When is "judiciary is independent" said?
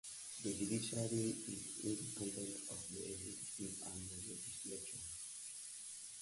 0.51-2.55